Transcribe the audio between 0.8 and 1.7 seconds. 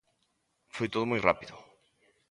todo moi rápido.